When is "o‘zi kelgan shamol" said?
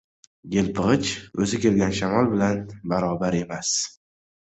1.45-2.33